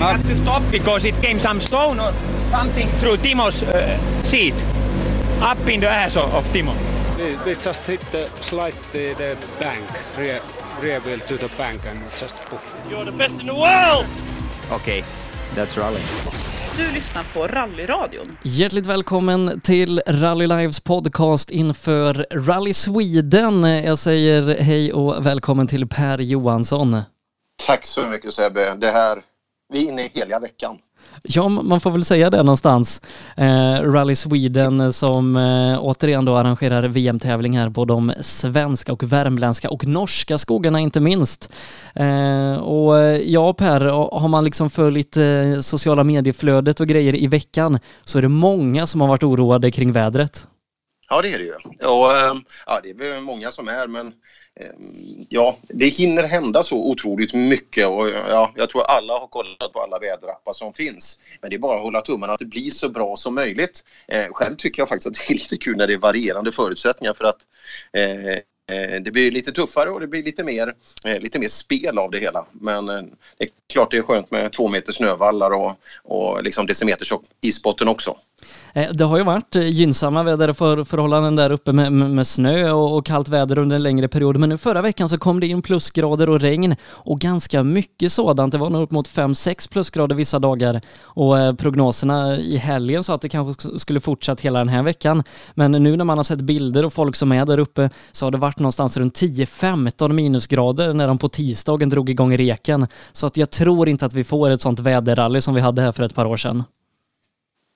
[0.00, 2.12] We had to stop because it came some stone or
[2.50, 4.54] something through Timo's uh, seat,
[5.42, 6.72] up in the ass of, of Timo.
[7.18, 9.84] We, we just hit the slide the, the bank,
[10.18, 10.40] rear,
[10.82, 12.74] rear wheel to the bank and just poof.
[12.90, 14.06] You're the best in the world!
[14.72, 15.04] Okay,
[15.54, 16.00] that's rally.
[16.76, 18.36] Du lyssnar på Rallyradion.
[18.42, 23.62] Hjärtligt välkommen till Rally Lives podcast inför Rally Sweden.
[23.62, 27.02] Jag säger hej och välkommen till Per Johansson.
[27.66, 28.74] Tack så mycket Sebbe.
[28.78, 29.22] Det här,
[29.70, 30.78] vi är inne i heliga veckan.
[31.22, 33.00] Ja, man får väl säga det någonstans.
[33.36, 39.70] Eh, Rally Sweden som eh, återigen då arrangerar VM-tävling här på de svenska och värmländska
[39.70, 41.52] och norska skogarna inte minst.
[41.94, 43.80] Eh, och ja, Per,
[44.20, 48.86] har man liksom följt eh, sociala medieflödet och grejer i veckan så är det många
[48.86, 50.46] som har varit oroade kring vädret.
[51.08, 51.54] Ja, det är det ju.
[51.86, 52.34] Och, eh,
[52.66, 54.12] ja, det är många som är, men
[54.60, 59.72] Ehm, ja, det hinner hända så otroligt mycket och ja, jag tror alla har kollat
[59.72, 61.18] på alla väderappar som finns.
[61.40, 63.84] Men det är bara att hålla tummarna att det blir så bra som möjligt.
[64.08, 67.14] Eh, själv tycker jag faktiskt att det är lite kul när det är varierande förutsättningar
[67.14, 67.38] för att
[67.92, 71.98] eh, eh det blir lite tuffare och det blir lite mer, eh, lite mer spel
[71.98, 72.46] av det hela.
[72.52, 73.02] Men eh,
[73.38, 77.88] det är klart det är skönt med två meter snövallar och, och liksom decimeters isbotten
[77.88, 78.16] också.
[78.72, 83.06] Eh, det har ju varit eh, gynnsamma väderförhållanden där uppe med, med snö och, och,
[83.06, 84.36] kallt väder under en längre period.
[84.36, 88.52] Men nu förra veckan så kom det in plusgrader och regn och ganska mycket sådant.
[88.52, 93.14] Det var nog upp mot 5-6 plusgrader vissa dagar och eh, prognoserna i helgen sa
[93.14, 95.22] att det kanske skulle fortsätta hela den här veckan.
[95.54, 98.30] Men nu när man har sett bilder och folk som är där uppe så har
[98.30, 102.86] det varit någonstans runt 10-15 minusgrader när de på tisdagen drog igång reken.
[103.12, 105.92] Så att jag tror inte att vi får ett sånt väderrally som vi hade här
[105.92, 106.64] för ett par år sedan.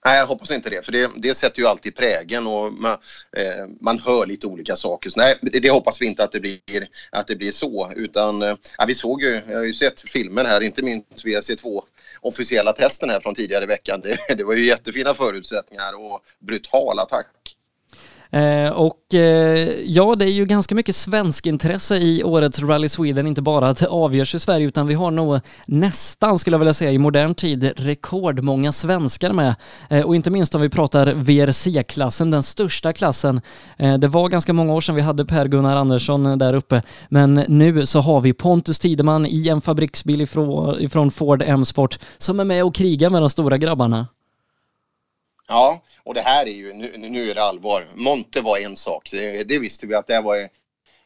[0.07, 2.93] Nej, jag hoppas inte det, för det, det sätter ju alltid prägen och man,
[3.37, 5.11] eh, man hör lite olika saker.
[5.11, 6.61] Så nej, det, det, hoppas vi inte att det blir,
[7.11, 8.55] att det blir så, utan eh,
[8.87, 11.83] vi såg ju, jag har ju sett filmen här, inte minst VRC2
[12.21, 14.01] officiella testen här från tidigare i veckan.
[14.05, 17.27] Det, det var ju jättefina förutsättningar och brutal attack.
[18.31, 23.27] Eh, och eh, ja, det är ju ganska mycket svensk intresse i årets Rally Sweden,
[23.27, 26.75] inte bara att det avgörs i Sverige, utan vi har nog nästan, skulle jag vilja
[26.75, 29.55] säga, i modern tid rekordmånga svenskar med.
[29.91, 33.41] Eh, och inte minst om vi pratar VRC-klassen, den största klassen.
[33.77, 37.87] Eh, det var ganska många år sedan vi hade Per-Gunnar Andersson där uppe, men nu
[37.87, 42.65] så har vi Pontus Tideman i en fabriksbil ifrån, ifrån Ford M-sport som är med
[42.65, 44.07] och krigar med de stora grabbarna.
[45.55, 47.85] Ja, och det här är ju, nu, nu är det allvar.
[47.95, 50.49] Monte var en sak, det, det visste vi att det var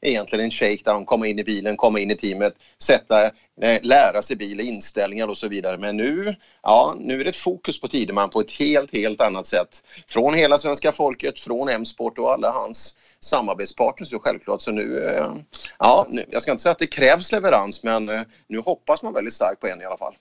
[0.01, 3.25] egentligen en shakedown, komma in i bilen, komma in i teamet, sätta,
[3.63, 5.79] eh, lära sig bilen, inställningar och så vidare.
[5.79, 9.47] Men nu, ja, nu är det ett fokus på Tideman på ett helt, helt annat
[9.47, 9.83] sätt.
[10.07, 14.63] Från hela svenska folket, från M-sport och alla hans samarbetspartners så självklart.
[14.63, 15.33] Så nu, eh,
[15.79, 19.13] ja, nu, jag ska inte säga att det krävs leverans men eh, nu hoppas man
[19.13, 20.15] väldigt starkt på en i alla fall.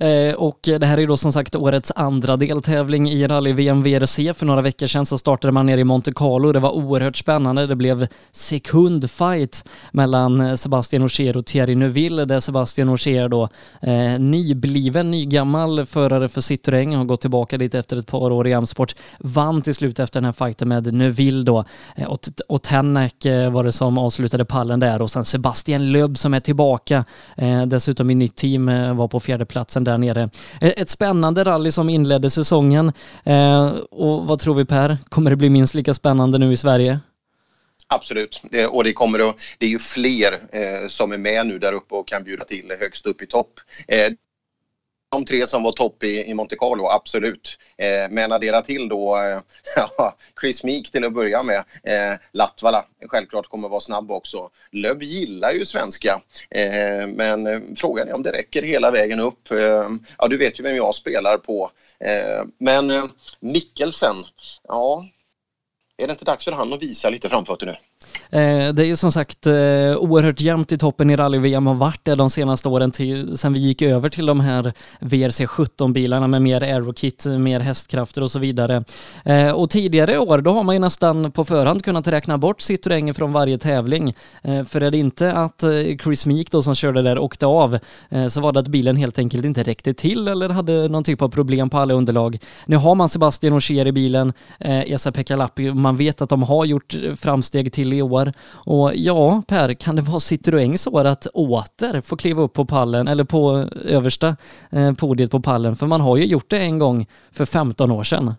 [0.00, 4.34] Eh, och det här är då som sagt årets andra deltävling i rally-VM VRC.
[4.34, 6.52] För några veckor sedan så startade man nere i Monte Carlo.
[6.52, 7.66] Det var oerhört spännande.
[7.66, 13.48] Det blev sekundfight mellan eh, Sebastian Ogier och Thierry Neuville där Sebastian Ogier då
[13.80, 18.52] eh, nybliven, nygammal förare för Citroën har gått tillbaka dit efter ett par år i
[18.52, 18.94] Amsport.
[19.18, 21.64] Vann till slut efter den här fighten med Neuville då.
[21.96, 22.18] Eh, och,
[22.48, 23.14] och Tänak
[23.52, 27.04] var det som avslutade pallen där och sen Sebastian Löb som är tillbaka.
[27.36, 28.66] Eh, dessutom i nytt team
[28.96, 30.30] var på fjärde platsen där nere.
[30.60, 32.92] Eh, ett spännande rally som inledde säsongen.
[33.24, 34.98] Eh, och vad tror vi Per?
[35.08, 37.00] Kommer det bli minst lika spännande nu i Sverige?
[37.88, 41.58] Absolut, det, och det kommer att, det är ju fler eh, som är med nu
[41.58, 43.60] där uppe och kan bjuda till högst upp i topp.
[43.88, 44.12] Eh,
[45.12, 47.58] de tre som var topp i, i Monte Carlo, absolut.
[47.78, 49.40] Eh, men addera till då eh,
[50.40, 51.58] Chris Meek till att börja med.
[51.82, 54.50] Eh, Latvala självklart kommer vara snabb också.
[54.72, 56.20] Löb gillar ju svenska.
[56.50, 59.50] Eh, men eh, frågan är om det räcker hela vägen upp.
[59.50, 61.70] Eh, ja, du vet ju vem jag spelar på.
[62.00, 63.04] Eh, men eh,
[63.40, 64.16] Mikkelsen,
[64.68, 65.06] ja,
[65.96, 67.74] är det inte dags för han att visa lite framfötter nu?
[68.32, 69.52] Eh, det är ju som sagt eh,
[69.96, 73.60] oerhört jämnt i toppen i rally-VM och varit det de senaste åren till, sen vi
[73.60, 78.84] gick över till de här VRC 17-bilarna med mer aerokit, mer hästkrafter och så vidare.
[79.24, 83.12] Eh, och tidigare år, då har man ju nästan på förhand kunnat räkna bort Citroën
[83.12, 84.14] från varje tävling.
[84.42, 85.64] För är det inte att
[86.02, 87.78] Chris Meek då som körde där åkte av
[88.28, 91.28] så var det att bilen helt enkelt inte räckte till eller hade någon typ av
[91.28, 92.38] problem på alla underlag.
[92.66, 96.96] Nu har man Sebastian Ogier i bilen, Esa-Pekka Lappi, man vet att de har gjort
[97.16, 98.21] framsteg till i år.
[98.50, 103.08] Och ja, Per, kan det vara Citroëns år att åter få kliva upp på pallen,
[103.08, 104.36] eller på översta
[104.70, 105.76] eh, podiet på pallen?
[105.76, 108.34] För man har ju gjort det en gång för 15 år sedan.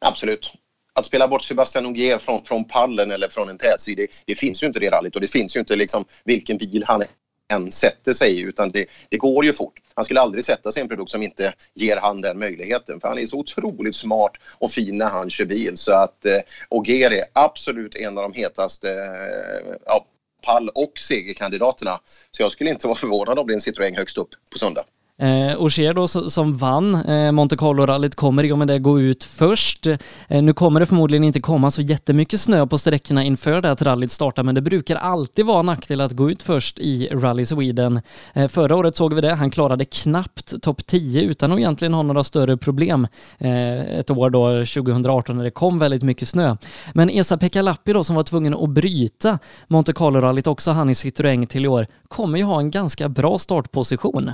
[0.00, 0.52] Absolut.
[0.94, 4.62] Att spela bort Sebastian Ogier från, från pallen eller från en tätstrid, det, det, finns
[4.62, 7.02] ju inte det rallyt och det finns ju inte liksom vilken bil han
[7.50, 9.80] än sätter sig i utan det, det går ju fort.
[9.94, 13.08] Han skulle aldrig sätta sig i en produkt som inte ger han den möjligheten för
[13.08, 16.38] han är så otroligt smart och fin när han kör bil så att eh,
[16.68, 20.06] Ogier är absolut en av de hetaste eh, ja,
[20.46, 22.00] pall och segerkandidaterna.
[22.30, 24.84] Så jag skulle inte vara förvånad om det är en Citroën högst upp på söndag.
[25.20, 29.24] Eh, Ogier då som vann eh, Monte Carlo-rallyt kommer i och med det gå ut
[29.24, 29.86] först.
[29.86, 33.82] Eh, nu kommer det förmodligen inte komma så jättemycket snö på sträckorna inför det att
[33.82, 38.00] rallyt startar, men det brukar alltid vara nackdel att gå ut först i Rally Sweden.
[38.32, 42.02] Eh, förra året såg vi det, han klarade knappt topp 10 utan att egentligen ha
[42.02, 43.06] några större problem.
[43.38, 46.56] Eh, ett år då, 2018, när det kom väldigt mycket snö.
[46.94, 49.38] Men Esa-Pekka Lappi då, som var tvungen att bryta
[49.68, 53.38] Monte Carlo-rallyt, också han i Citroën till i år, kommer ju ha en ganska bra
[53.38, 54.30] startposition.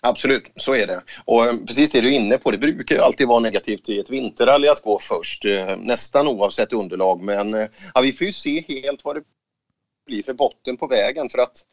[0.00, 1.02] Absolut, så är det.
[1.24, 3.98] Och eh, precis det du är inne på, det brukar ju alltid vara negativt i
[3.98, 7.22] ett vinterrally att gå först, eh, nästan oavsett underlag.
[7.22, 9.22] Men eh, ja, vi får ju se helt vad det
[10.06, 11.64] blir för botten på vägen för att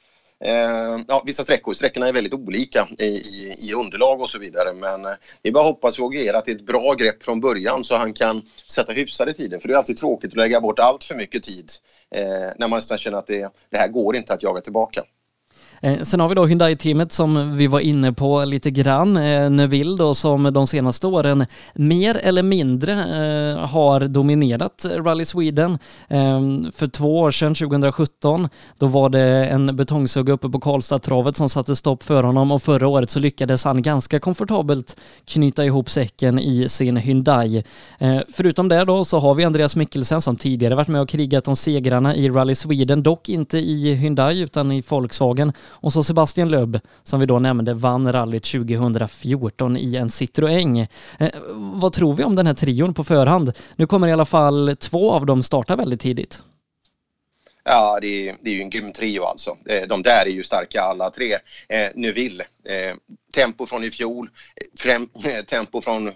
[0.46, 4.74] eh, ja, vissa sträckor, sträckorna är väldigt olika i, i, i underlag och så vidare.
[4.74, 7.24] Men eh, det är bara att hoppas och agera att det är ett bra grepp
[7.24, 9.60] från början så han kan sätta hyfsade tider.
[9.60, 11.72] För det är alltid tråkigt att lägga bort allt för mycket tid
[12.16, 15.04] eh, när man nästan känner att det, det här går inte att jaga tillbaka.
[15.81, 19.18] Eh, sen har vi då Hyundai-teamet som vi var inne på lite grann.
[19.18, 25.78] Eh, Neville då som de senaste åren mer eller mindre eh, har dominerat Rally Sweden.
[26.08, 31.50] Ehm, för två år sedan, 2017, då var det en betongsugga uppe på Karlstad-travet som
[31.50, 36.40] satte stopp för honom och förra året så lyckades han ganska komfortabelt knyta ihop säcken
[36.40, 37.64] i sin Hyundai.
[38.34, 41.56] Förutom det då så har vi Andreas Mikkelsen som tidigare varit med och krigat om
[41.56, 46.80] segrarna i Rally Sweden, dock inte i Hyundai utan i Volkswagen och så Sebastian Löb,
[47.04, 50.88] som vi då nämnde, vann rallyt 2014 i en Citroën.
[51.19, 53.54] Eh, vad tror vi om den här trion på förhand?
[53.75, 56.44] Nu kommer i alla fall två av dem starta väldigt tidigt.
[57.63, 59.57] Ja, det är, det är ju en grym trio alltså.
[59.69, 61.33] Eh, de där är ju starka alla tre.
[61.69, 62.95] Eh, Neuville, eh,
[63.33, 64.30] tempo från i fjol,
[64.80, 65.10] främ,
[65.48, 66.12] tempo från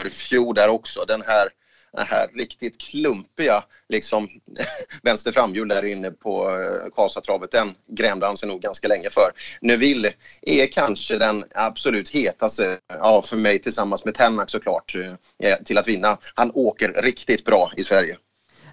[0.00, 1.04] förfjol där också.
[1.08, 1.48] Den här
[1.96, 4.28] det här riktigt klumpiga liksom
[5.02, 9.30] vänster framhjul där inne på eh, Karlstadtravet, den grämde han sig nog ganska länge för.
[9.60, 10.12] Neville
[10.42, 14.94] är kanske den absolut hetaste, ja för mig tillsammans med Tenmark såklart,
[15.42, 16.18] eh, till att vinna.
[16.34, 18.16] Han åker riktigt bra i Sverige.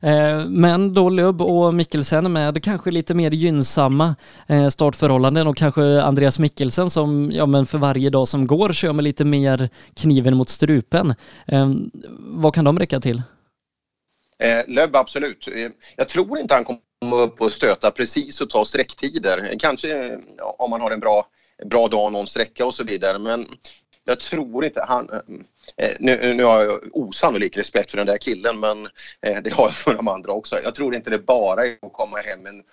[0.02, 4.16] Eh, men då Lubb och Mikkelsen med kanske lite mer gynnsamma
[4.48, 8.94] eh, startförhållanden och kanske Andreas Mikkelsen som ja, men för varje dag som går kör
[8.94, 11.14] med lite mer kniven mot strupen.
[11.48, 11.72] Eh,
[12.20, 13.22] vad kan de räcka till?
[14.68, 15.48] Lubb absolut.
[15.96, 19.54] Jag tror inte han kommer upp och stöta precis och ta sträcktider.
[19.60, 20.18] Kanske
[20.58, 21.26] om man har en bra,
[21.66, 23.20] bra dag någon sträcka och så vidare.
[23.20, 23.46] Men
[24.06, 25.10] jag tror inte han...
[25.10, 28.86] Eh, eh, nu, nu har jag osannolik respekt för den där killen men
[29.22, 30.60] eh, det har jag för de andra också.
[30.64, 32.64] Jag tror inte det bara är att komma hem en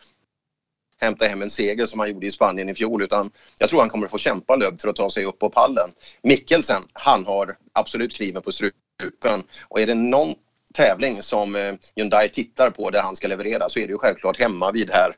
[1.00, 3.88] hämta hem en seger som han gjorde i Spanien i fjol utan jag tror han
[3.88, 5.90] kommer att få kämpa Löb för att ta sig upp på pallen.
[6.22, 10.34] Mikkelsen, han har absolut kniven på strupen och är det någon
[10.74, 14.72] tävling som Hyundai tittar på där han ska leverera så är det ju självklart hemma
[14.72, 15.16] vid här.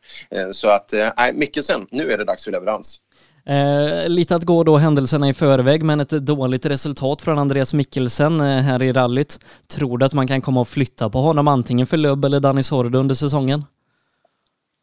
[0.52, 3.00] Så att, nej, Mikkelsen, nu är det dags för leverans.
[3.46, 8.40] Eh, lite att gå då händelserna i förväg, men ett dåligt resultat från Andreas Mikkelsen
[8.40, 9.38] eh, här i rallyt.
[9.68, 12.62] Tror du att man kan komma och flytta på honom antingen för Lubb eller Danny
[12.62, 13.64] Sordo under säsongen?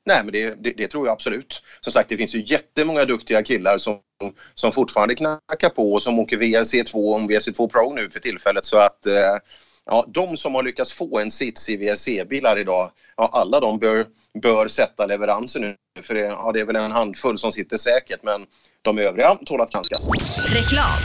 [0.06, 1.62] Nej, men det, det, det, tror jag absolut.
[1.82, 4.00] Som sagt, det finns ju jättemånga duktiga killar som,
[4.56, 8.66] som fortfarande knackar på och som åker VRC2 och VRC2 Pro nu för tillfället.
[8.66, 9.14] Så att eh,
[9.88, 14.06] ja, de som har lyckats få en sits i VRC-bilar idag, ja, alla de bör,
[14.42, 15.76] bör sätta leveranser nu.
[16.02, 18.46] För det, ja, det är väl en handfull som sitter säkert, men
[18.82, 20.08] de övriga tål att granskas.
[20.54, 21.00] Reklam.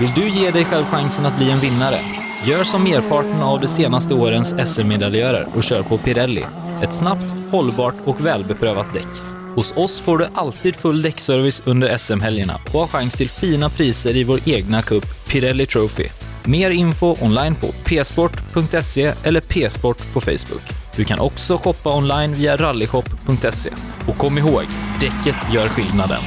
[0.00, 2.00] Vill du ge dig själv chansen att bli en vinnare?
[2.46, 6.44] Gör som merparten av de senaste årens SM-medaljörer och kör på Pirelli.
[6.82, 9.06] Ett snabbt, hållbart och välbeprövat däck.
[9.54, 14.16] Hos oss får du alltid full däckservice under SM-helgerna och har chans till fina priser
[14.16, 16.08] i vår egna cup Pirelli Trophy.
[16.46, 20.62] Mer info online på psport.se eller psport på Facebook.
[20.96, 23.70] Du kan också shoppa online via rallyshop.se.
[24.08, 24.62] Och kom ihåg,
[25.00, 26.20] däcket gör skillnaden.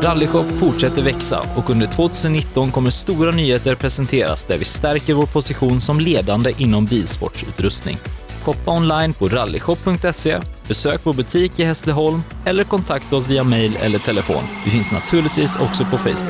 [0.00, 5.80] Rallyshop fortsätter växa och under 2019 kommer stora nyheter presenteras där vi stärker vår position
[5.80, 7.98] som ledande inom bilsportsutrustning.
[8.42, 13.98] Shoppa online på rallyshop.se, besök vår butik i Hässleholm eller kontakta oss via mail eller
[13.98, 14.42] telefon.
[14.64, 16.27] Vi finns naturligtvis också på Facebook.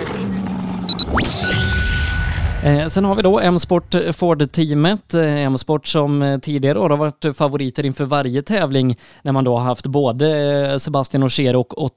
[2.65, 5.15] Eh, sen har vi då M-Sport eh, Ford-teamet.
[5.15, 9.65] Eh, M-Sport som tidigare år har varit favoriter inför varje tävling när man då har
[9.65, 11.93] haft både Sebastian Ogier och, och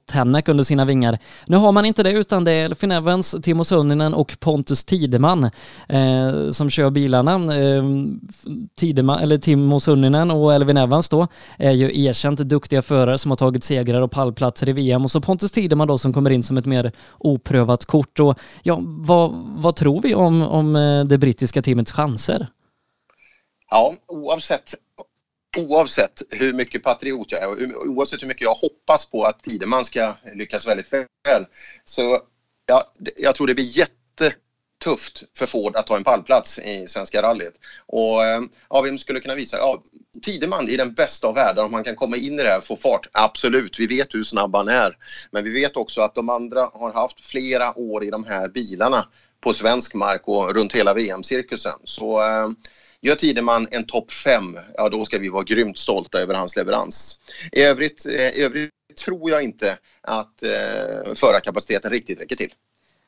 [0.46, 1.18] under sina vingar.
[1.46, 5.50] Nu har man inte det utan det är Elfin Evans, Timo Sunninen och Pontus Tideman
[5.88, 7.56] eh, som kör bilarna.
[7.56, 7.84] Eh,
[8.76, 11.26] Tideman, eller Timo Sunninen och Elvin Evans då
[11.56, 15.20] är ju erkänt duktiga förare som har tagit segrar och pallplatser i VM och så
[15.20, 19.76] Pontus Tideman då som kommer in som ett mer oprövat kort och ja, vad, vad
[19.76, 22.48] tror vi om om eh, det brittiska teamets chanser?
[23.70, 24.74] Ja, oavsett,
[25.56, 29.84] oavsett hur mycket patriot jag är och oavsett hur mycket jag hoppas på att Tideman
[29.84, 31.46] ska lyckas väldigt väl
[31.84, 32.18] så
[32.66, 37.54] ja, jag tror det blir jättetufft för Ford att ta en pallplats i Svenska rallyt.
[37.86, 38.40] Och eh,
[38.70, 39.56] ja, vem skulle kunna visa?
[39.56, 39.82] Ja,
[40.22, 42.64] Tideman i den bästa av världar, om han kan komma in i det här och
[42.64, 44.96] få fart, absolut, vi vet hur snabb han är.
[45.30, 49.06] Men vi vet också att de andra har haft flera år i de här bilarna
[49.42, 51.78] på svensk mark och runt hela VM-cirkusen.
[51.84, 52.50] Så eh,
[53.00, 57.18] gör Tideman en topp fem, ja då ska vi vara grymt stolta över hans leverans.
[57.52, 58.70] I övrigt, eh, i övrigt
[59.04, 62.52] tror jag inte att eh, förarkapaciteten riktigt räcker till.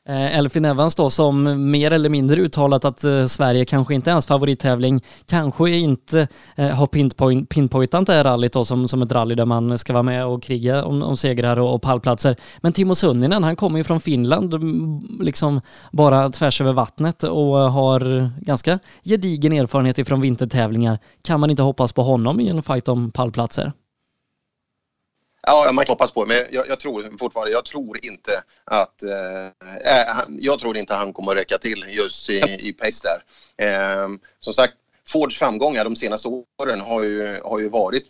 [0.09, 4.11] Eh, Elfin Evans då som mer eller mindre uttalat att eh, Sverige kanske inte är
[4.11, 9.11] hans favorittävling, kanske inte eh, har pinpoint, pinpointat det här rallyt då som, som ett
[9.11, 12.35] rally där man ska vara med och kriga om, om segrar och, och pallplatser.
[12.61, 14.53] Men Timo Sunninen, han kommer ju från Finland,
[15.23, 20.99] liksom bara tvärs över vattnet och eh, har ganska gedigen erfarenhet ifrån vintertävlingar.
[21.23, 23.71] Kan man inte hoppas på honom i en fight om pallplatser?
[25.45, 28.31] Ja, man hoppas på det, men jag, jag, tror fortfarande, jag tror inte
[28.63, 33.23] att, eh, jag tror inte han kommer att räcka till just i, i pace där.
[33.67, 34.09] Eh,
[34.39, 34.73] som sagt,
[35.07, 38.05] Fords framgångar de senaste åren har ju, har ju varit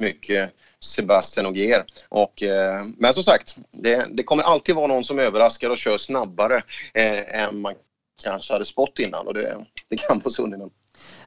[0.00, 1.84] mycket Sebastian Ogier.
[2.08, 5.98] Och, eh, men som sagt, det, det, kommer alltid vara någon som överraskar och kör
[5.98, 6.62] snabbare
[6.94, 7.74] eh, än man
[8.22, 10.70] kanske hade spått innan och det, det kan på Sunninen.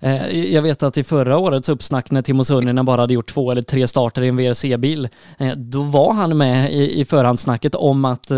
[0.01, 3.51] Eh, jag vet att i förra årets uppsnack när Timo Sunninen bara hade gjort två
[3.51, 8.31] eller tre starter i en VRC-bil, eh, då var han med i, förhandssnacket om att
[8.31, 8.37] eh,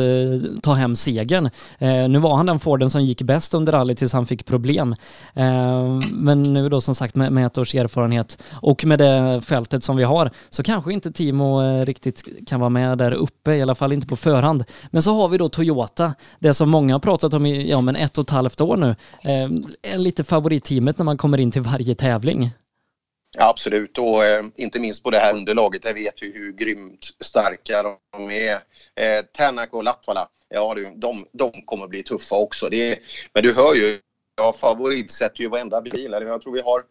[0.62, 1.50] ta hem segern.
[2.10, 4.96] Nu var han den Forden som gick bäst under rally tills han fick problem.
[6.12, 10.04] Men nu då som sagt med, ett års erfarenhet och med det fältet som vi
[10.04, 14.08] har så kanske inte Timo riktigt kan vara med där uppe, i alla fall inte
[14.08, 14.64] på förhand.
[14.92, 17.96] Men så har vi då Toyota, det som många har pratat om i ja, men
[17.96, 18.96] ett och ett halvt år nu.
[19.82, 22.50] Är lite favoritteamet när man kommer in till varje tävling.
[23.38, 25.86] Ja, absolut, och eh, inte minst på det här underlaget.
[25.86, 28.54] Jag vet ju hur grymt starka de är.
[28.96, 32.70] Eh, Tänak och Latvala, ja du, de, de kommer bli tuffa också.
[32.70, 33.00] Det
[33.34, 34.00] men du hör ju,
[34.38, 36.12] jag favoritsätter ju varenda bil.
[36.12, 36.84] Jag tror vi har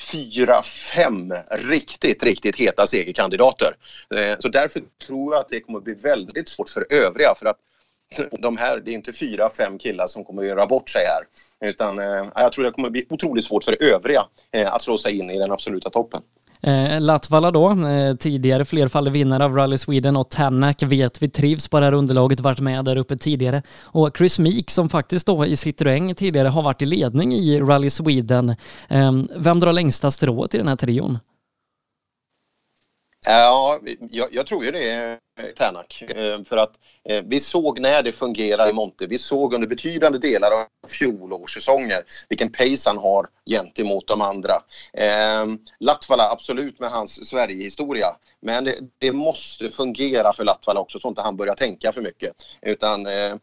[0.00, 3.76] fyra, fem riktigt, riktigt heta segerkandidater.
[4.14, 7.34] Eh, så därför tror jag att det kommer bli väldigt svårt för övriga.
[7.38, 7.58] För att
[8.38, 11.24] de här, det är inte fyra, fem killar som kommer att göra bort sig här.
[11.70, 14.98] Utan eh, jag tror det kommer att bli otroligt svårt för övriga eh, att slå
[14.98, 16.22] sig in i den absoluta toppen.
[16.66, 21.68] Eh, Latvala då, eh, tidigare flerfaldig vinnare av Rally Sweden och Tanak vet vi trivs
[21.68, 23.62] på det här underlaget, varit med där uppe tidigare.
[23.82, 27.90] Och Chris Meek som faktiskt då i Citroën tidigare har varit i ledning i Rally
[27.90, 28.48] Sweden.
[28.88, 31.18] Eh, vem drar längsta strået i den här trion?
[33.26, 35.18] Ja, jag, jag, tror ju det är
[35.56, 36.02] Tänak.
[36.08, 36.72] Eh, för att
[37.08, 39.06] eh, vi såg när det fungerade i Monte.
[39.06, 44.52] Vi såg under betydande delar av fjolårssäsonger vilken pace han har gentemot de andra.
[44.92, 45.46] Eh,
[45.80, 48.06] Latvala, absolut med hans Sverigehistoria.
[48.40, 52.32] Men det, det, måste fungera för Latvala också så inte han börjar tänka för mycket.
[52.62, 53.34] Utan eh,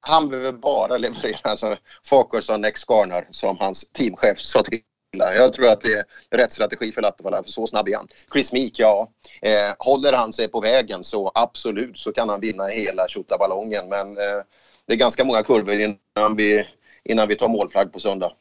[0.00, 4.80] han behöver bara leverera alltså, focus on next corner som hans teamchef sa till
[5.12, 8.08] jag tror att det är rätt strategi för Latvala, för så snabb är han.
[8.32, 9.10] Chris Meek, ja.
[9.42, 13.06] Eh, håller han sig på vägen så absolut så kan han vinna hela
[13.38, 14.44] ballongen men eh,
[14.86, 16.66] det är ganska många kurvor innan vi,
[17.04, 18.32] innan vi tar målflagg på söndag.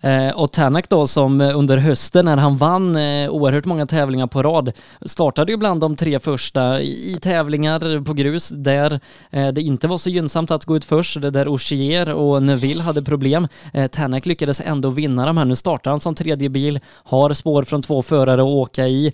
[0.00, 4.26] Eh, och Tänak då som eh, under hösten när han vann eh, oerhört många tävlingar
[4.26, 4.72] på rad
[5.06, 9.00] startade ju bland de tre första i tävlingar på grus där
[9.30, 13.02] det inte var så gynnsamt att gå ut först, det där Ogier och Neville hade
[13.02, 13.48] problem.
[13.90, 15.44] Tänak lyckades ändå vinna de här.
[15.44, 19.12] Nu startar han som tredje bil, har spår från två förare att åka i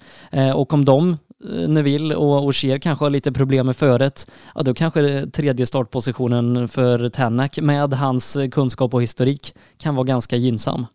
[0.54, 4.74] och om de Eh, Neville och Ogier kanske har lite problem med föret, ja då
[4.74, 10.86] kanske tredje startpositionen för Tänak med hans eh, kunskap och historik kan vara ganska gynnsam.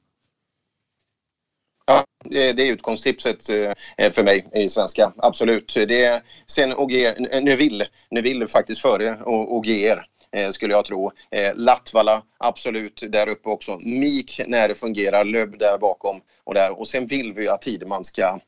[1.85, 5.73] Ja, det, är utgångstipset eh, för mig i svenska, absolut.
[5.87, 10.05] Det är, sen Ogier, Neville, Neville faktiskt före Ogier
[10.51, 11.11] skulle jag tro.
[11.55, 13.79] Latvala, absolut där uppe också.
[13.79, 16.79] Mik när det fungerar, Löb där bakom och där.
[16.79, 18.39] Och sen vill vi att Tideman ska,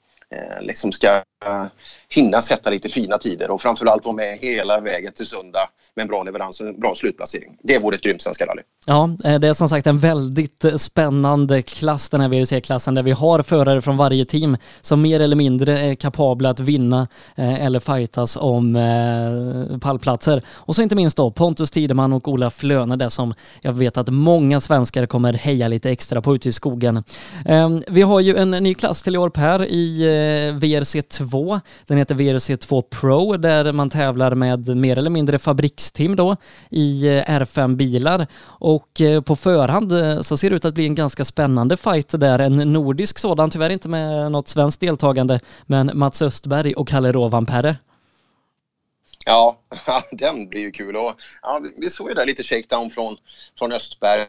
[0.62, 1.24] liksom ska
[2.10, 6.08] hinna sätta lite fina tider och framförallt vara med hela vägen till söndag med en
[6.08, 7.58] bra leverans och en bra slutplacering.
[7.63, 8.62] Det vore ett grymt Svenska rally.
[8.86, 13.03] Ja, eh, det är som sagt en väldigt eh, spännande klass den här WRC-klassen där
[13.03, 17.65] vi har förare från varje team som mer eller mindre är kapabla att vinna eh,
[17.65, 18.79] eller fightas om
[19.81, 20.43] pallplatser.
[20.50, 24.10] Och så inte minst då Pontus Tideman och Ola Flöne, det som jag vet att
[24.10, 27.03] många svenskar kommer heja lite extra på ute i skogen.
[27.46, 30.05] Ehm, vi har ju en ny klass till i år Per i
[30.51, 31.28] WRC 2.
[31.86, 36.36] Den heter WRC2 Pro där man tävlar med mer eller mindre fabriksteam då
[36.69, 40.95] i eh, R5-bilar och eh, på förhand eh, så ser det ut att bli en
[40.95, 42.39] ganska spännande fight där.
[42.39, 47.77] En nordisk sådan, tyvärr inte med något svenskt deltagande, men Mats Östberg och Kalle Rovanperä.
[49.25, 49.59] Ja,
[50.12, 50.95] den blir ju kul.
[50.95, 53.17] Och, ja, vi såg ju där lite shakedown från,
[53.59, 54.27] från Östberg.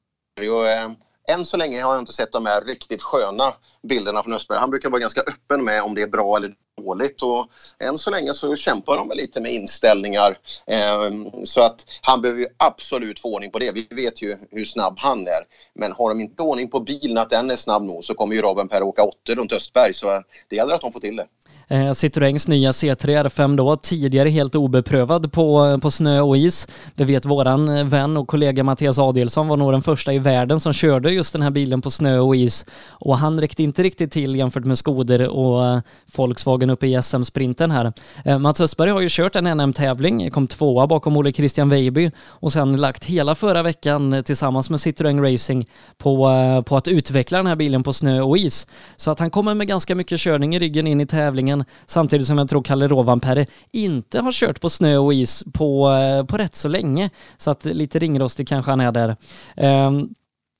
[0.50, 0.90] Och, eh,
[1.34, 3.52] än så länge har jag inte sett de här riktigt sköna
[3.88, 4.58] bilderna från Östberg.
[4.58, 7.46] Han brukar vara ganska öppen med om det är bra eller dåligt och
[7.78, 10.38] än så länge så kämpar de lite med inställningar.
[10.66, 13.72] Ehm, så att han behöver ju absolut få ordning på det.
[13.72, 15.44] Vi vet ju hur snabb han är.
[15.74, 18.42] Men har de inte ordning på bilen, att den är snabb nog, så kommer ju
[18.42, 19.94] Robin Per åka åttor runt Östberg.
[19.94, 21.26] Så det gäller att de får till det.
[21.70, 26.68] Eh, Citroëns nya C3 R5 då, tidigare helt obeprövad på, på snö och is.
[26.94, 30.72] Det vet våran vän och kollega Mattias Adelsson var nog den första i världen som
[30.72, 32.66] körde just den här bilen på snö och is.
[32.88, 35.80] Och han räckte inte riktigt till jämfört med Skoder och eh,
[36.16, 37.92] Volkswagen Volkswagen uppe i SM-sprinten här.
[38.24, 42.10] Eh, Mats Östberg har ju kört en NM-tävling, kom tvåa bakom Olle Christian Weiby
[42.40, 46.88] och sen lagt hela förra veckan eh, tillsammans med Citroën Racing på, eh, på att
[46.88, 48.66] utveckla den här bilen på snö och is.
[48.96, 52.38] Så att han kommer med ganska mycket körning i ryggen in i tävlingen samtidigt som
[52.38, 55.90] jag tror Kalle Rovanperä inte har kört på snö och is på,
[56.28, 57.10] på rätt så länge.
[57.38, 59.16] Så att lite ringrostig kanske han är där.
[59.56, 60.14] Um,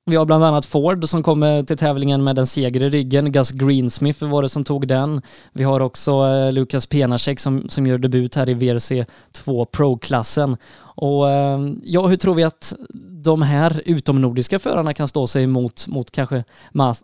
[0.06, 3.32] vi har bland annat Ford som kommer till tävlingen med en seger i ryggen.
[3.32, 5.22] Gus Greensmith var det som tog den.
[5.52, 10.56] Vi har också eh, Lukas Penacek som, som gör debut här i VRC 2 Pro-klassen.
[10.80, 12.74] Och eh, ja, hur tror vi att
[13.22, 16.44] de här utomnordiska förarna kan stå sig mot, mot kanske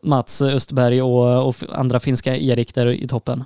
[0.02, 3.44] Mats Östberg och, och andra finska Erik där i toppen?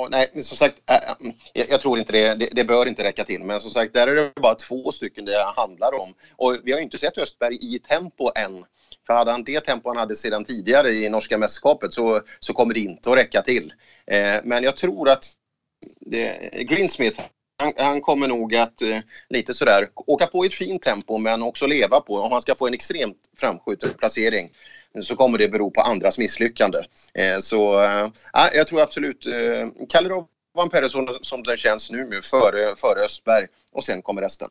[0.00, 2.64] Ja, nej, men som sagt, äh, äh mm, jag, jag, tror inte det, det, det.
[2.64, 3.42] bör inte räcka till.
[3.42, 6.14] Men som sagt, där är det bara två stycken det handlar om.
[6.36, 8.64] Och vi har inte sett Östberg i tempo än.
[9.06, 12.74] För hade han det tempo han hade sedan tidigare i norska mästerskapet så, så kommer
[12.74, 13.72] det inte att räcka till.
[14.06, 15.24] Eh, men jag tror att
[16.00, 17.20] det, Greensmith,
[17.58, 21.42] han, han, kommer nog att eh, lite sådär åka på i ett fint tempo men
[21.42, 24.50] också leva på, om han ska få en extremt framskjuten placering
[24.96, 26.78] Eh, så kommer det bero på andras misslyckande.
[27.14, 28.08] Eh, så äh,
[28.54, 30.24] jag tror absolut, eh, äh,
[30.54, 34.48] var en person som den känns nu före, före Östberg och sen kommer resten.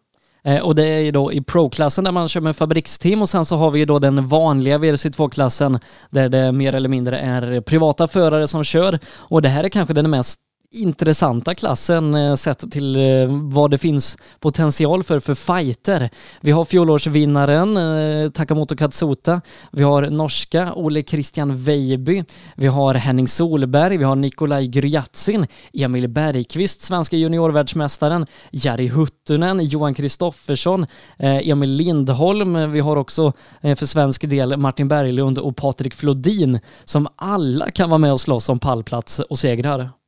[0.64, 3.56] Och det är ju då i Pro-klassen där man kör med fabriksteam och sen så
[3.56, 8.48] har vi ju då den vanliga VRC2-klassen där det mer eller mindre är privata förare
[8.48, 9.00] som kör.
[9.18, 10.40] Och det här är kanske den mest
[10.72, 16.10] intressanta klassen eh, sett till eh, vad det finns potential för för fighter.
[16.42, 22.24] Vi har fjolårsvinnaren eh, Takamoto Katsuta, vi har norska Ole Christian Weiby,
[22.56, 29.94] vi har Henning Solberg, vi har Nikolaj Gryatsin, Emil Bergqvist, svenska juniorvärldsmästaren, Jari Huttunen, Johan
[29.94, 30.86] Kristoffersson,
[31.18, 37.72] Emil Lindholm, vi har också för svensk del Martin Berglund och Patrik Flodin som alla
[37.72, 39.99] kan vara med och slåss om pallplats och segrar.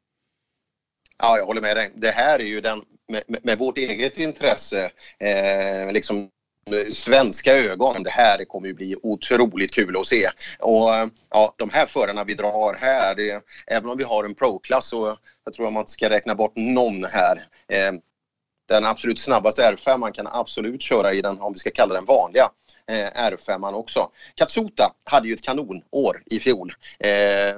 [1.22, 1.92] Ja, jag håller med dig.
[1.96, 6.18] Det här är ju den, med, med vårt eget intresse, eh, liksom
[6.72, 8.04] eh, svenska ögon.
[8.04, 10.30] Det här kommer ju bli otroligt kul att se.
[10.60, 14.36] Och eh, ja, de här förarna vi drar här, det, även om vi har en
[14.36, 17.46] pro-klass så jag tror att man ska räkna bort någon här.
[17.68, 17.94] Eh,
[18.70, 22.06] den absolut snabbaste R5 man kan absolut köra i den, om vi ska kalla den
[22.06, 22.50] vanliga,
[22.92, 24.12] eh, R5 också.
[24.36, 26.74] Katsuta hade ju ett kanonår i fjol.
[27.00, 27.56] Eh,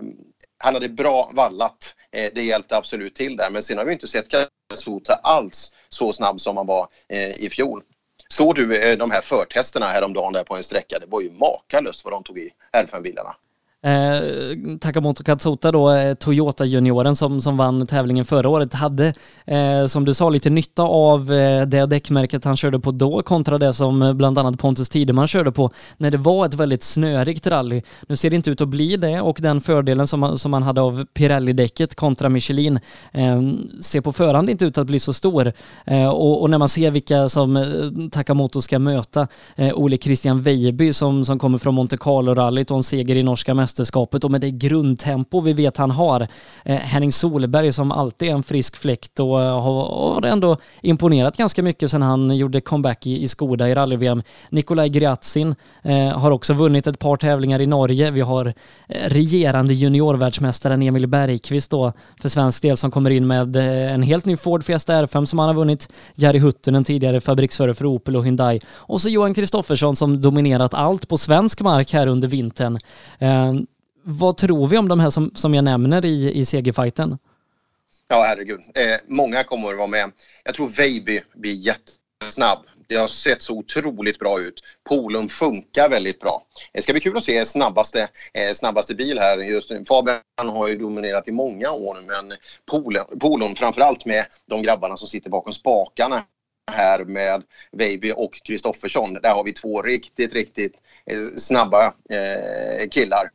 [0.63, 1.95] han hade bra vallat.
[2.11, 3.49] Eh, det hjälpte absolut till där.
[3.49, 7.49] Men sen har vi inte sett Katsuta alls så snabb som han var eh, i
[7.49, 7.81] fjol.
[8.27, 10.99] Såg du eh, de här förtesterna häromdagen där på en sträcka?
[10.99, 13.35] Det var ju makalöst vad de tog i R5-bilarna.
[13.85, 19.13] Eh, Takamoto Katsuta då, eh, Toyota-junioren som, som vann tävlingen förra året, hade
[19.45, 23.57] eh, som du sa lite nytta av eh, det däckmärket han körde på då kontra
[23.57, 27.47] det som eh, bland annat Pontus Tideman körde på när det var ett väldigt snörikt
[27.47, 27.81] rally.
[28.07, 30.81] Nu ser det inte ut att bli det och den fördelen som, som man hade
[30.81, 32.79] av Pirelli-däcket kontra Michelin
[33.11, 33.41] eh,
[33.81, 35.53] ser på förhand inte ut att bli så stor.
[35.85, 39.27] Eh, och, och, när man ser vilka som Takamoto ska möta,
[39.73, 43.72] Ole Christian Weiby som, som kommer från Monte Carlo-rallyt och en seger i norska mästerskapet
[43.73, 46.27] mästerskapet och med det grundtempo vi vet han har.
[46.65, 51.63] Eh, Henning Solberg som alltid är en frisk fläkt och eh, har, ändå imponerat ganska
[51.63, 54.23] mycket sedan han gjorde comeback i, Skoda i rally-VM.
[54.49, 58.11] Nikolaj Gryatsin eh, har också vunnit ett par tävlingar i Norge.
[58.11, 58.53] Vi har
[58.87, 64.37] regerande juniorvärldsmästaren Emil Bergqvist då för svensk del som kommer in med en helt ny
[64.37, 65.89] Ford Fiesta R5 som han har vunnit.
[66.15, 68.61] Jari Huttunen tidigare fabriksförare för Opel och Hyundai.
[68.75, 72.79] Och så Johan Kristoffersson som dominerat allt på svensk mark här under vintern.
[74.03, 77.17] Vad tror vi om de här som, som jag nämner i, i segerfighten?
[78.07, 78.59] Ja, herregud.
[78.59, 80.11] Eh, många kommer att vara med.
[80.43, 82.59] Jag tror Veiby blir jättesnabb.
[82.87, 84.63] Det har sett så otroligt bra ut.
[84.89, 86.43] Polum funkar väldigt bra.
[86.73, 89.85] Det ska bli kul att se snabbaste, eh, snabbaste bil här just nu.
[89.85, 95.07] Fabian har ju dominerat i många år men Polum, Polon framförallt med de grabbarna som
[95.07, 96.23] sitter bakom spakarna
[96.71, 99.13] här med Veiby och Kristoffersson.
[99.13, 100.73] Där har vi två riktigt, riktigt
[101.05, 103.29] eh, snabba eh, killar.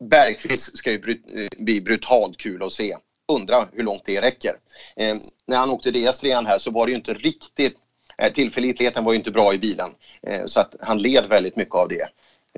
[0.00, 2.96] Bergqvist ska ju brut eh, bli brutalt kul att se.
[3.32, 4.52] Undrar hur långt det räcker.
[4.96, 7.76] Eh, när han åkte DS3 här så var det ju inte riktigt
[8.18, 9.90] Eh, tillförlitligheten var ju inte bra i bilen
[10.22, 12.08] eh, så att han led väldigt mycket av det.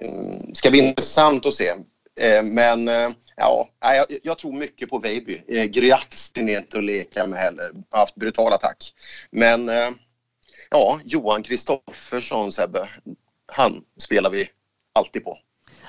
[0.00, 1.68] Mm, ska bli intressant att se.
[2.20, 5.42] Eh, men eh, ja, jag, jag tror mycket på Veiby.
[5.68, 7.70] Gryatsin är inte att leka med heller.
[7.90, 8.94] Har haft brutal attack.
[9.30, 9.70] Men
[10.70, 12.88] ja, Johan Kristoffersson Sebbe,
[13.52, 14.48] han spelar vi
[14.94, 15.38] alltid på.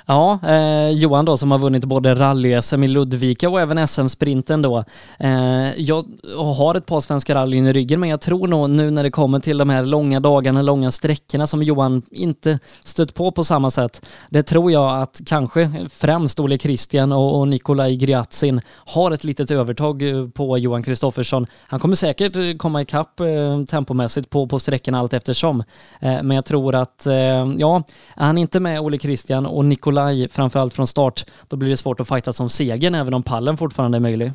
[0.06, 4.84] Ja, eh, Johan då som har vunnit både rally-SM i Ludvika och även SM-sprinten då.
[5.20, 6.06] Eh, jag
[6.38, 9.40] har ett par svenska rallyn i ryggen men jag tror nog nu när det kommer
[9.40, 14.06] till de här långa dagarna, långa sträckorna som Johan inte stött på på samma sätt.
[14.30, 19.52] Det tror jag att kanske främst Ole Christian och, och Nikolaj Gryatsin har ett litet
[19.52, 21.48] övertag eh, på Johan Kristoffersson.
[21.68, 25.64] Han kommer säkert eh, komma ikapp eh, tempomässigt på, på sträckorna allt eftersom.
[26.00, 27.14] Eh, men jag tror att, eh,
[27.58, 27.84] ja,
[28.16, 31.78] är han inte med Ole Christian och Nikolaj Nikolaj, framförallt från start, då blir det
[31.78, 34.32] svårt att fighta som segern även om pallen fortfarande är möjlig.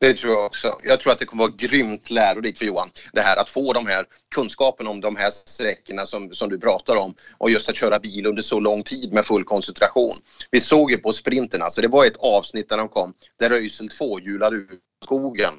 [0.00, 0.78] Det tror jag också.
[0.84, 2.88] Jag tror att det kommer vara grymt lärorikt för Johan.
[3.12, 6.96] Det här att få de här kunskapen om de här sträckorna som, som du pratar
[6.96, 10.16] om och just att köra bil under så lång tid med full koncentration.
[10.50, 13.88] Vi såg ju på sprinterna, så det var ett avsnitt när de kom där Röisel
[13.88, 15.52] tvåhjulade ut skogen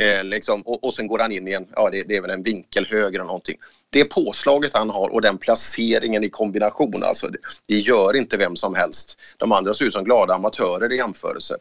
[0.00, 2.30] Eh, liksom, och, och sen går han in i en, ja det, det, är väl
[2.30, 3.56] en vinkel höger eller någonting.
[3.90, 8.56] Det påslaget han har och den placeringen i kombination, alltså det, det gör inte vem
[8.56, 9.20] som helst.
[9.36, 11.56] De andra ser ut som glada amatörer i jämförelse.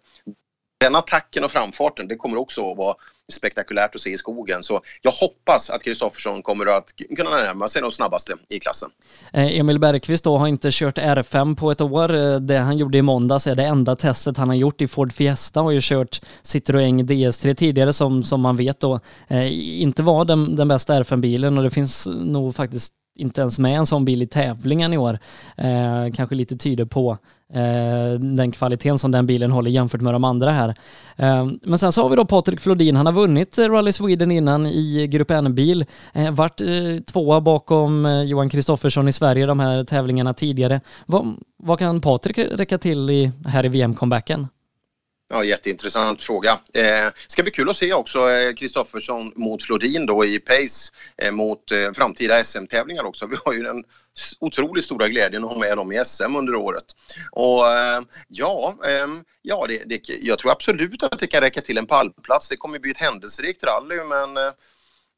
[0.77, 2.95] Den attacken och framfarten, det kommer också att vara
[3.33, 4.63] spektakulärt att se i skogen.
[4.63, 8.89] Så jag hoppas att Kristoffersson kommer att kunna närma sig de snabbaste i klassen.
[9.33, 12.15] Eh, Emil Bergqvist då har inte kört R5 på ett år.
[12.15, 15.13] Eh, det han gjorde i måndags är det enda testet han har gjort i Ford
[15.13, 20.03] Fiesta och har ju kört Citroën DS3 tidigare som, som man vet då eh, inte
[20.03, 24.05] var den, den bästa R5-bilen och det finns nog faktiskt inte ens med en sån
[24.05, 25.19] bil i tävlingen i år.
[25.57, 27.17] Eh, kanske lite tyder på
[27.53, 30.69] eh, den kvaliteten som den bilen håller jämfört med de andra här.
[31.15, 32.95] Eh, men sen så har vi då Patrik Flodin.
[32.95, 35.85] Han har vunnit Rally Sweden innan i Grupp N-bil.
[36.13, 36.67] Eh, vart eh,
[37.05, 40.81] tvåa bakom eh, Johan Kristoffersson i Sverige de här tävlingarna tidigare.
[41.05, 44.47] Vad, vad kan Patrik räcka till i, här i VM-comebacken?
[45.27, 46.59] Ja, jätteintressant fråga.
[46.73, 50.91] Eh, ska bli kul att se också eh, Kristoffersson eh, mot Flodin då i pace
[51.17, 53.27] eh, mot eh, framtida SM-tävlingar också.
[53.27, 53.83] Vi har ju den
[54.39, 56.85] otroligt stora glädjen att ha med dem i SM under året.
[57.31, 61.77] Och eh, ja, ehm, ja det, det, jag tror absolut att det kan räcka till
[61.77, 62.49] en pallplats.
[62.49, 64.53] Det kommer bli ett händelserikt rally men eh,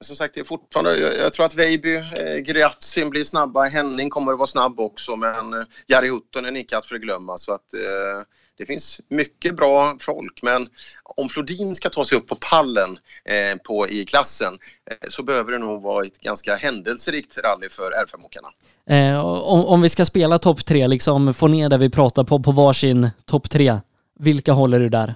[0.01, 4.09] som sagt, det är fortfarande, jag, jag tror att Veiby, eh, Gryatsin blir snabba, Henning
[4.09, 7.73] kommer att vara snabb också men eh, Jari Huttunen är icke att förglömma så att
[7.73, 8.21] eh,
[8.57, 10.69] det finns mycket bra folk men
[11.03, 14.59] om Flodin ska ta sig upp på pallen eh, på, i klassen
[14.91, 18.47] eh, så behöver det nog vara ett ganska händelserikt rally för R5-åkarna.
[18.89, 22.43] Eh, om, om vi ska spela topp tre, liksom få ner det vi pratar på,
[22.43, 23.79] på varsin topp tre,
[24.19, 25.15] vilka håller du där?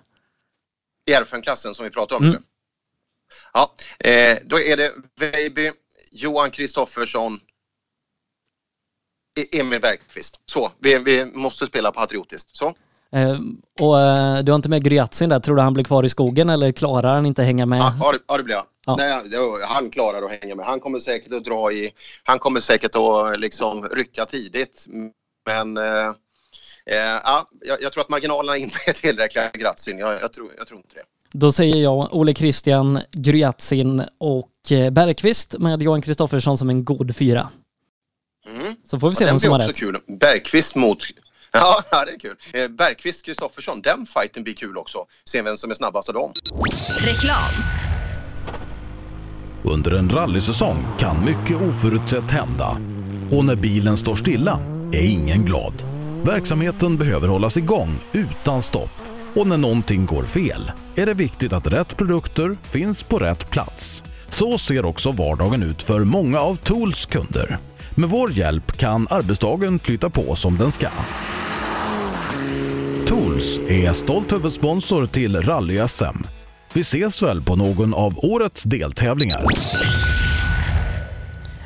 [1.05, 2.35] I R5-klassen som vi pratar om mm.
[2.35, 2.41] nu?
[3.53, 5.71] Ja, eh, då är det Veiby,
[6.11, 7.39] Johan Kristoffersson,
[9.39, 10.39] e- Emil Bergqvist.
[10.45, 12.57] Så, vi, vi måste spela patriotiskt.
[12.57, 12.75] Så.
[13.15, 13.39] Eh,
[13.79, 16.49] och eh, du har inte med Gryatsin där, tror du han blir kvar i skogen
[16.49, 17.79] eller klarar han inte hänga med?
[17.79, 18.65] Ja, ja det blir han.
[18.85, 18.95] Ja.
[18.95, 19.21] Nej,
[19.67, 20.65] han klarar att hänga med.
[20.65, 21.91] Han kommer säkert att dra i,
[22.23, 24.85] han kommer säkert att liksom rycka tidigt.
[25.45, 26.07] Men eh,
[26.85, 27.47] eh ja,
[27.81, 29.97] jag, tror att marginalerna inte är tillräckliga för Gratsin.
[29.99, 31.03] Jag, jag, tror, jag tror inte det.
[31.33, 34.51] Då säger jag Ole Christian, Gryatsin och
[34.91, 37.49] Bergqvist med Johan Kristoffersson som en god fyra.
[38.47, 38.75] Mm.
[38.85, 39.75] Så får vi se vem som har rätt.
[39.75, 39.97] Kul.
[40.07, 41.03] Bergqvist mot
[41.91, 42.35] Ja, det är kul.
[42.53, 45.05] Eh, Bergqvist Kristoffersson, den fighten blir kul också.
[45.25, 46.33] Se vem som är snabbast av dem.
[46.99, 47.51] Reklam.
[49.63, 52.77] Under en rallysäsong kan mycket oförutsett hända.
[53.31, 54.59] Och när bilen står stilla
[54.93, 55.73] är ingen glad.
[56.23, 58.89] Verksamheten behöver hållas igång utan stopp
[59.35, 64.03] och när någonting går fel är det viktigt att rätt produkter finns på rätt plats.
[64.29, 67.57] Så ser också vardagen ut för många av Tools kunder.
[67.95, 70.87] Med vår hjälp kan arbetsdagen flytta på som den ska.
[73.07, 76.23] Tools är stolt huvudsponsor till Rally-SM.
[76.73, 79.43] Vi ses väl på någon av årets deltävlingar.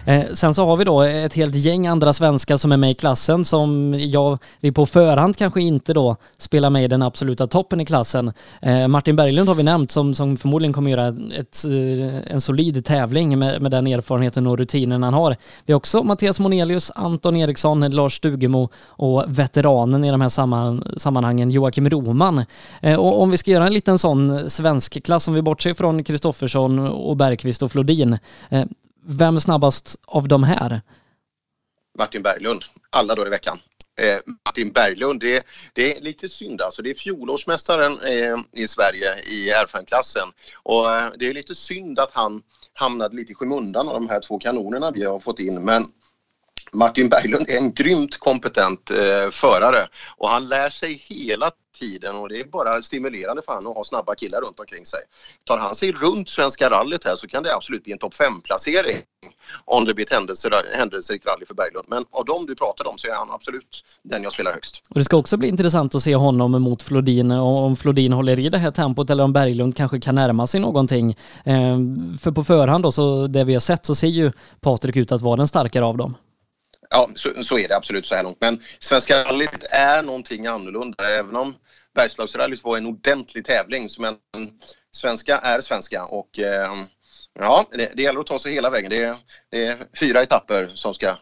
[0.06, 2.94] Eh, sen så har vi då ett helt gäng andra svenskar som är med i
[2.94, 7.82] klassen som jag, vi på förhand kanske inte då spelar med i den absoluta toppen
[7.82, 8.34] i klassen.
[8.62, 12.86] Eh, Martin Berglund har vi nämnt som, som förmodligen kommer göra ett, eh, en solid
[12.86, 15.36] tävling med, med den erfarenheten och rutinen han har.
[15.66, 20.94] Vi har också Mattias Monelius, Anton Eriksson, Lars Stugemo och veteranen i de här samman,
[20.98, 22.46] sammanhangen Joakim Roman.
[22.82, 26.04] Eh, och om vi ska göra en liten sån svensk klass, om vi bortser från
[26.04, 28.18] Kristoffersson och Bergqvist och Flodin,
[28.50, 28.64] eh,
[29.06, 30.82] vem är snabbast av de här?
[31.98, 33.58] Martin Berglund, alla dagar i veckan.
[34.02, 36.82] Eh, Martin Berglund, det, det, är lite synd alltså.
[36.82, 40.28] Det är fjolårsmästaren eh, i Sverige i R5-klassen
[40.64, 42.42] och eh, det är lite synd att han
[42.74, 45.62] hamnade lite i skymundan av de här två kanonerna vi har fått in.
[45.62, 45.86] Men
[46.76, 49.88] Martin Berglund är en grymt kompetent eh, förare
[50.18, 53.84] och han lär sig hela tiden och det är bara stimulerande för honom att ha
[53.84, 55.00] snabba killar runt omkring sig.
[55.44, 58.98] Tar han sig runt Svenska rallyt här så kan det absolut bli en topp 5-placering
[59.66, 60.14] om det blir ett
[60.74, 61.86] händelserikt rally för Berglund.
[61.88, 64.82] Men av dem du pratade om så är han absolut den jag spelar högst.
[64.90, 68.40] Och det ska också bli intressant att se honom mot Flodin och om Flodin håller
[68.40, 71.18] i det här tempot eller om Berglund kanske kan närma sig någonting.
[71.44, 75.12] Ehm, för på förhand då, så det vi har sett så ser ju Patrik ut
[75.12, 76.16] att vara den starkare av dem.
[76.96, 78.38] Ja, så, så, är det absolut så här långt.
[78.42, 81.04] Men Svenska rallyt är någonting annorlunda.
[81.20, 81.56] Även om
[81.96, 83.90] Bergslagsrallyt var en ordentlig tävling.
[84.00, 84.16] Men
[84.92, 86.72] svenska är svenska och eh,
[87.40, 88.90] ja, det, det gäller att ta sig hela vägen.
[88.90, 89.18] Det,
[89.52, 91.16] det är fyra etapper som ska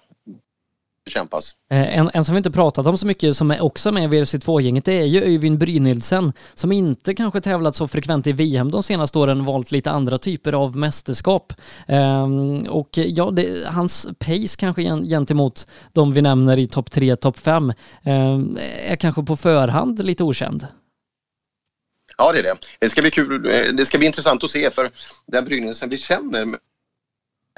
[1.05, 1.51] bekämpas.
[1.71, 4.07] Eh, en, en som vi inte pratat om så mycket som är också med i
[4.07, 8.83] VRC2-gänget det är ju Öyvind Brynildsen som inte kanske tävlat så frekvent i VM de
[8.83, 11.53] senaste åren, valt lite andra typer av mästerskap.
[11.87, 17.39] Ehm, och ja, det, hans pace kanske gentemot de vi nämner i topp 3, topp
[17.39, 20.67] 5 ehm, är kanske på förhand lite okänd.
[22.17, 22.55] Ja, det är det.
[22.79, 23.45] Det ska bli kul.
[23.45, 24.89] Eh, det ska bli intressant att se för
[25.25, 26.47] den Brynildsen vi känner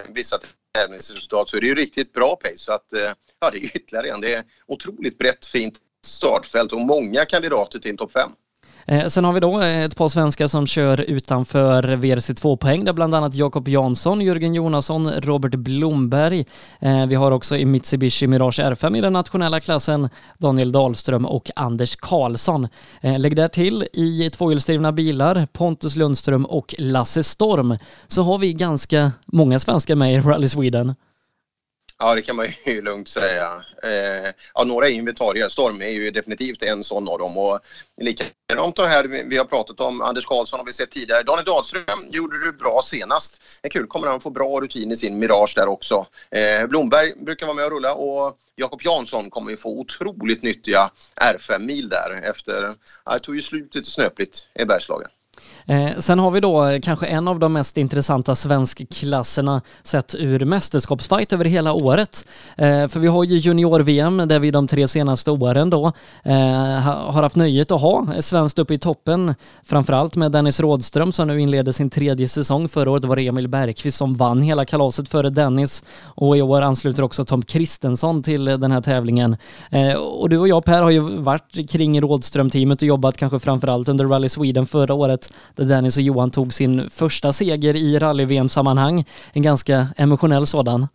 [0.10, 0.38] vissa
[0.76, 2.58] tävlingsresultat så är det ju riktigt bra pace.
[2.58, 4.22] Så att, eh, ja, det är ytterligare en.
[4.22, 8.30] Det är otroligt brett, fint startfält och många kandidater till topp 5.
[8.88, 13.16] Eh, sen har vi då eh, ett par svenskar som kör utanför VRC2-poäng, där bland
[13.16, 16.46] annat Jakob Jansson, Jörgen Jonasson, Robert Blomberg.
[16.80, 21.52] Eh, vi har också i Mitsubishi Mirage R5 i den nationella klassen Daniel Dahlström och
[21.56, 22.68] Anders Karlsson.
[23.02, 29.12] Lägg där till i tvåhjulsdrivna bilar Pontus Lundström och Lasse Storm så har vi ganska
[29.26, 30.96] många svenskar med i Rally Sweden.
[32.00, 33.64] Ja, det kan man ju lugnt säga.
[33.84, 35.50] Eh, ja, några är inventarier.
[35.50, 37.38] Storm är ju definitivt en sån av dem.
[37.38, 37.60] Och
[38.02, 41.24] likadant det här vi har pratat om, Anders Karlsson har vi sett tidigare.
[41.24, 43.42] Daniel Dahlström gjorde det bra senast.
[43.62, 46.06] Det är kul, kommer han få bra rutin i sin Mirage där också.
[46.32, 50.90] Eh, Blomberg brukar vara med och rulla och Jakob Jansson kommer ju få otroligt nyttiga
[51.22, 55.10] R5-mil där efter, ja, det tog ju slut lite snöpligt i Bergslagen.
[55.66, 61.34] Eh, sen har vi då kanske en av de mest intressanta svenskklasserna sett ur mästerskapsfight
[61.34, 62.26] över hela året.
[62.58, 65.92] Eh, för vi har ju junior-VM där vi de tre senaste åren då
[66.24, 66.34] eh,
[66.82, 69.36] har haft nöjet att ha svenskt uppe i toppen.
[69.64, 72.70] Framförallt med Dennis Rådström som nu inleder sin tredje säsong.
[72.70, 76.62] Förra året var det Emil Bergqvist som vann hela kalaset före Dennis och i år
[76.62, 79.38] ansluter också Tom Kristensson till den här tävlingen.
[79.70, 83.90] Eh, och du och jag Per har ju varit kring Rådström-teamet och jobbat kanske framförallt
[83.90, 85.25] under Rally Sweden förra året
[85.56, 89.06] där Dennis och Johan tog sin första seger i rally-VM-sammanhang.
[89.34, 90.88] En ganska emotionell sådan.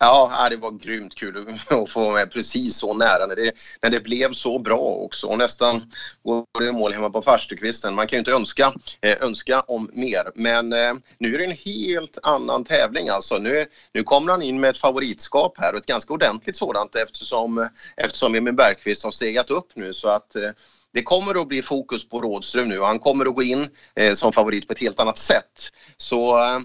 [0.00, 3.90] Ja, det var grymt kul att få vara med precis så nära när det, när
[3.90, 5.26] det blev så bra också.
[5.26, 7.94] Och nästan går det mål hemma på farstukvisten.
[7.94, 10.30] Man kan ju inte önska, eh, önska om mer.
[10.34, 13.38] Men eh, nu är det en helt annan tävling alltså.
[13.38, 17.68] Nu, nu kommer han in med ett favoritskap här och ett ganska ordentligt sådant eftersom,
[17.96, 19.94] eftersom Emil Bergqvist har stegat upp nu.
[19.94, 20.50] Så att eh,
[20.98, 24.14] det kommer att bli fokus på Rådström nu och han kommer att gå in eh,
[24.14, 25.72] som favorit på ett helt annat sätt.
[25.96, 26.58] Så eh,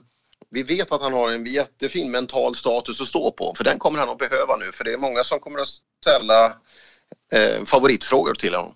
[0.49, 3.99] vi vet att han har en jättefin mental status att stå på för den kommer
[3.99, 5.67] han att behöva nu för det är många som kommer att
[6.01, 6.45] ställa
[7.33, 8.73] eh, favoritfrågor till honom.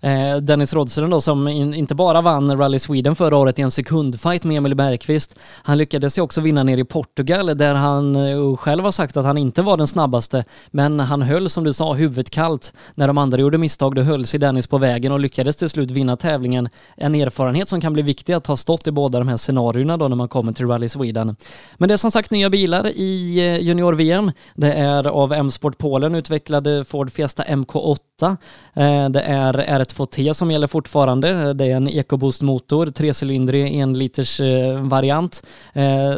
[0.00, 3.70] Eh, Dennis Rådström då som in, inte bara vann Rally Sweden förra året i en
[3.70, 5.38] sekundfight med Emil Bergqvist.
[5.62, 9.24] Han lyckades ju också vinna ner i Portugal där han eh, själv har sagt att
[9.24, 10.44] han inte var den snabbaste.
[10.70, 12.74] Men han höll som du sa huvudet kallt.
[12.94, 15.90] När de andra gjorde misstag då höll sig Dennis på vägen och lyckades till slut
[15.90, 16.68] vinna tävlingen.
[16.96, 20.08] En erfarenhet som kan bli viktig att ha stått i båda de här scenarierna då
[20.08, 21.36] när man kommer till Rally Sweden.
[21.76, 24.32] Men det är som sagt nya bilar i eh, junior-VM.
[24.54, 28.36] Det är av M-Sport Polen utvecklade Ford Fiesta MK8 8.
[28.74, 31.28] Eh, det är R2T som gäller fortfarande.
[31.28, 35.46] Eh, det är en EcoBoost-motor, trecylindrig en liters eh, variant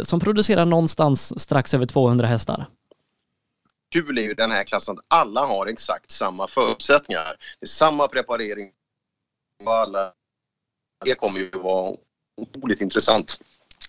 [0.02, 2.66] som producerar någonstans strax över 200 hästar
[3.92, 7.36] kul är ju den här klassen att alla har exakt samma förutsättningar.
[7.60, 8.70] Det är samma preparering
[9.64, 10.12] på alla.
[11.04, 11.94] Det kommer ju vara
[12.36, 13.40] otroligt intressant.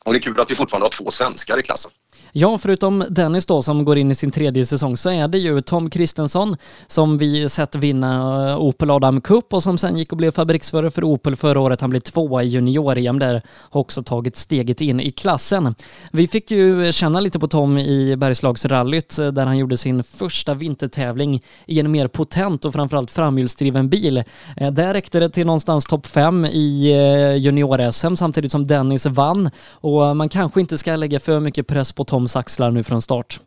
[0.06, 1.92] Och det är kul att vi fortfarande har två svenskar i klassen.
[2.32, 5.62] Ja, förutom Dennis då som går in i sin tredje säsong så är det ju
[5.62, 10.18] Tom Kristensson som vi sett vinna eh, Opel Adam Cup och som sen gick och
[10.18, 11.82] blev fabriksförare för Opel förra året.
[11.82, 15.76] Han blev tvåa i junior-EM där, har också tagit steget in i klassen.
[16.12, 20.54] Vi fick ju känna lite på Tom i Bergslagsrallyt eh, där han gjorde sin första
[20.54, 24.24] vintertävling i en mer potent och framförallt framhjulsdriven bil.
[24.58, 26.94] Eh, där räckte det till någonstans topp fem i
[27.38, 32.04] junior-SM samtidigt som Dennis vann och man kanske inte ska lägga för mycket press på
[32.10, 33.40] Toms axlar nu från start?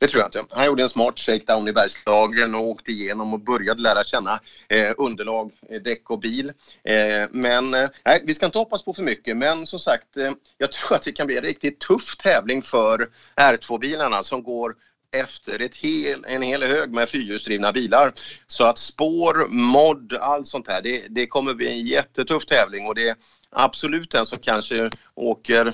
[0.00, 0.54] Det tror jag inte.
[0.56, 4.92] Han gjorde en smart shakedown i Bergslagen och åkte igenom och började lära känna eh,
[4.98, 6.52] underlag, eh, däck och bil.
[6.84, 9.36] Eh, men eh, nej, vi ska inte hoppas på för mycket.
[9.36, 13.08] Men som sagt, eh, jag tror att det kan bli en riktigt tuff tävling för
[13.36, 14.74] R2-bilarna som går
[15.16, 18.12] efter ett hel, en hel hög med fyrhjulsdrivna bilar.
[18.46, 22.94] Så att spår, mod, allt sånt här, det, det kommer bli en jättetuff tävling och
[22.94, 23.16] det är
[23.50, 25.72] absolut den som kanske åker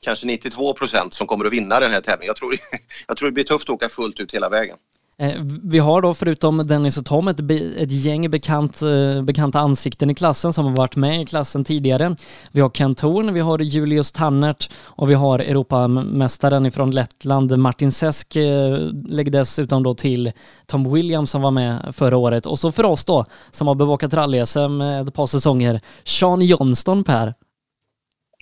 [0.00, 2.26] kanske 92 procent som kommer att vinna den här tävlingen.
[2.26, 2.56] Jag tror,
[3.08, 4.76] jag tror det blir tufft att åka fullt ut hela vägen.
[5.20, 7.40] Eh, vi har då förutom Dennis och Tom ett,
[7.76, 12.16] ett gäng bekant, eh, bekanta ansikten i klassen som har varit med i klassen tidigare.
[12.52, 17.92] Vi har Kent Horn, vi har Julius Tannert och vi har Europamästaren ifrån Lettland Martin
[17.92, 20.32] Sesk lägg lägger dessutom då till
[20.66, 24.14] Tom Williams som var med förra året och så för oss då som har bevakat
[24.14, 27.34] rally-SM ett par säsonger, Sean Johnston Per.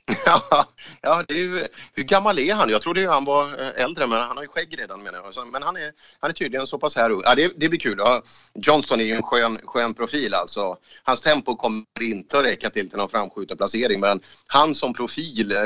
[1.00, 2.70] Ja, det är ju, hur gammal är han?
[2.70, 5.46] Jag trodde han var eh, äldre, men han har ju skägg redan menar jag.
[5.46, 7.96] Men han är, han är tydligen så pass här Ja, det, det blir kul.
[7.98, 8.22] Ja,
[8.54, 10.76] Johnston är ju en skön, skön profil alltså.
[11.02, 15.52] Hans tempo kommer inte att räcka till till någon framskjuten placering, men han som profil
[15.52, 15.58] eh,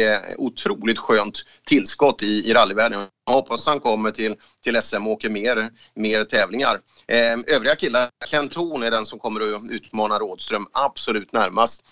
[0.00, 3.06] är otroligt skönt tillskott i, i rallyvärlden.
[3.26, 6.80] Jag hoppas han kommer till, till SM och åker mer, mer tävlingar.
[7.06, 11.84] Eh, övriga killar, Kent Horn är den som kommer att utmana Rådström absolut närmast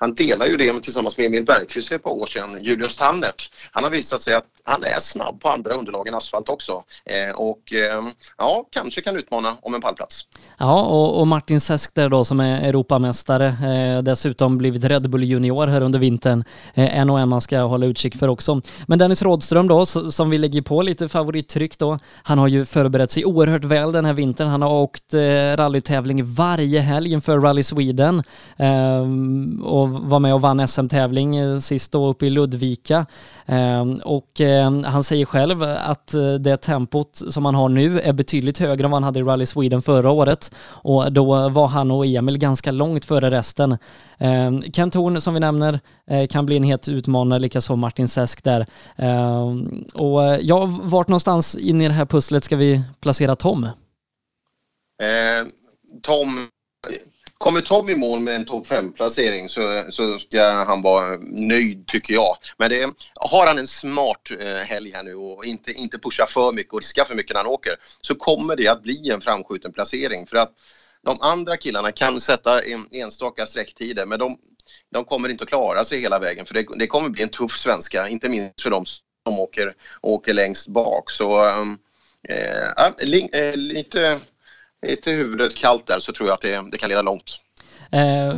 [0.00, 3.50] han delar ju det tillsammans med Emil Bergqvist för ett par år sedan, Julius Tannert.
[3.70, 6.72] Han har visat sig att han är snabb på andra underlag än asfalt också.
[7.04, 8.04] Eh, och eh,
[8.38, 10.20] ja, kanske kan utmana om en pallplats.
[10.58, 15.24] Ja, och, och Martin Sesk där då som är Europamästare, eh, dessutom blivit Red Bull
[15.24, 16.44] Junior här under vintern.
[16.74, 18.60] Eh, en och en man ska hålla utkik för också.
[18.86, 23.10] Men Dennis Rådström då, som vi lägger på lite favorittryck då, han har ju förberett
[23.10, 24.48] sig oerhört väl den här vintern.
[24.48, 25.20] Han har åkt eh,
[25.56, 28.22] rallytävling varje helg inför Rally Sweden
[28.56, 29.04] eh,
[29.96, 33.06] och var med och vann SM-tävling eh, sist då uppe i Ludvika.
[33.46, 38.12] Ehm, och ehm, han säger själv att eh, det tempot som han har nu är
[38.12, 40.54] betydligt högre än vad han hade i Rally Sweden förra året.
[40.66, 43.78] Och då var han och Emil ganska långt före resten.
[44.18, 48.44] Ehm, Kent Horn som vi nämner eh, kan bli en het utmanare, likaså Martin Sesk
[48.44, 48.66] där.
[49.94, 53.68] Och ja, vart någonstans in i det här pusslet ska vi placera Tom?
[55.02, 55.46] Eh,
[56.02, 56.48] Tom
[57.38, 62.14] Kommer Tom i mål med en topp 5-placering så, så ska han vara nöjd tycker
[62.14, 62.36] jag.
[62.56, 66.52] Men det, har han en smart eh, helg här nu och inte, inte pusha för
[66.52, 69.72] mycket och riska för mycket när han åker så kommer det att bli en framskjuten
[69.72, 70.26] placering.
[70.26, 70.52] För att
[71.04, 74.38] de andra killarna kan sätta en, enstaka sträcktider men de,
[74.92, 77.58] de kommer inte att klara sig hela vägen för det, det kommer bli en tuff
[77.58, 78.84] svenska, inte minst för de
[79.26, 81.10] som åker, åker längst bak.
[81.10, 81.46] Så
[82.28, 82.92] äh,
[83.32, 84.20] äh, lite
[84.86, 87.38] lite huvudet kallt där så tror jag att det, det kan leda långt.
[87.92, 88.34] Eh,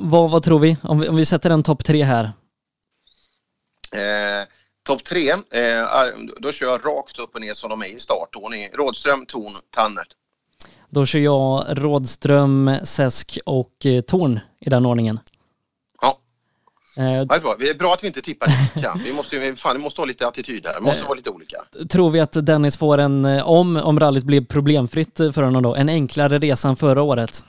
[0.00, 0.76] vad, vad, tror vi?
[0.82, 1.08] Om, vi?
[1.08, 2.24] om vi sätter en topp tre här.
[3.92, 4.46] Eh,
[4.86, 6.06] topp tre, eh, ah,
[6.40, 8.68] då kör jag rakt upp och ner som de är i startordning.
[8.72, 10.08] Rådström, Torn, Tannert.
[10.88, 15.20] Då kör jag Rådström, Säsk och eh, Torn i den ordningen.
[16.96, 17.56] Eh, ja, det, är bra.
[17.78, 18.98] bra att vi inte tippar lika.
[19.04, 20.74] Vi måste, fan, det måste ha lite attityd här.
[20.74, 21.56] Det måste eh, vara lite olika.
[21.90, 25.74] Tror vi att Dennis får en, eh, om, om rallyt blir problemfritt för honom då,
[25.74, 27.44] en enklare resa än förra året?